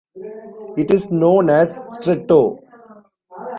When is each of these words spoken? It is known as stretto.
It 0.77 0.89
is 0.89 1.11
known 1.11 1.51
as 1.51 1.77
stretto. 1.91 2.57